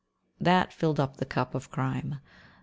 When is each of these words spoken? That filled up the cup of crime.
That 0.39 0.73
filled 0.73 0.99
up 0.99 1.17
the 1.17 1.27
cup 1.27 1.53
of 1.53 1.69
crime. 1.69 2.21